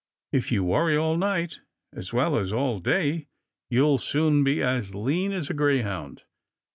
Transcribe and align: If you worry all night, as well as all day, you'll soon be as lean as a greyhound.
If 0.31 0.51
you 0.51 0.63
worry 0.63 0.97
all 0.97 1.15
night, 1.15 1.59
as 1.93 2.11
well 2.11 2.35
as 2.35 2.51
all 2.51 2.79
day, 2.79 3.27
you'll 3.69 3.99
soon 3.99 4.43
be 4.43 4.59
as 4.63 4.95
lean 4.95 5.31
as 5.31 5.51
a 5.51 5.53
greyhound. 5.53 6.23